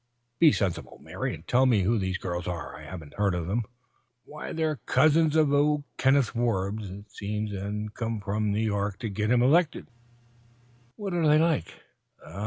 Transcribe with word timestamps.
"Be 0.39 0.51
sensible, 0.51 0.97
Mary, 0.97 1.35
and 1.35 1.47
tell 1.47 1.67
me 1.67 1.83
who 1.83 1.99
these 1.99 2.17
girls 2.17 2.47
are. 2.47 2.75
I 2.75 2.85
haven't 2.85 3.13
heard 3.19 3.35
of 3.35 3.47
'em." 3.47 3.65
"Why, 4.25 4.51
they're 4.51 4.77
cousins 4.87 5.37
o' 5.37 5.83
Kenneth 5.97 6.29
Forbes, 6.29 6.89
it 6.89 7.11
seems, 7.11 7.53
an' 7.53 7.89
come 7.89 8.19
from 8.19 8.51
New 8.51 8.63
York 8.65 8.97
to 9.01 9.09
git 9.09 9.29
him 9.29 9.43
elected." 9.43 9.85
"What 10.95 11.13
are 11.13 11.27
they 11.27 11.37
like?" 11.37 11.71